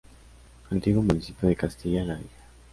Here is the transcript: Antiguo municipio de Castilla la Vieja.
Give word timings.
Antiguo 0.71 1.03
municipio 1.03 1.47
de 1.47 1.55
Castilla 1.55 2.03
la 2.03 2.15
Vieja. 2.15 2.47